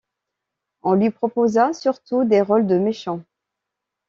On 0.81 0.93
lui 0.93 1.11
proposa 1.11 1.73
surtout 1.73 2.23
des 2.23 2.41
rôles 2.41 2.65
de 2.65 2.79
méchants. 2.79 3.21